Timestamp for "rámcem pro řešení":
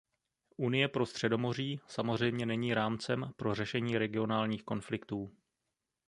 2.73-3.97